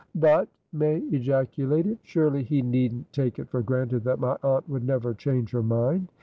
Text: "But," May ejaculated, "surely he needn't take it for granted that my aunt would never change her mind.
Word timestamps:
"But," 0.15 0.49
May 0.73 0.97
ejaculated, 1.11 1.99
"surely 2.01 2.41
he 2.41 2.63
needn't 2.63 3.13
take 3.13 3.37
it 3.37 3.49
for 3.51 3.61
granted 3.61 4.03
that 4.05 4.17
my 4.17 4.35
aunt 4.41 4.67
would 4.67 4.83
never 4.83 5.13
change 5.13 5.51
her 5.51 5.61
mind. 5.61 6.07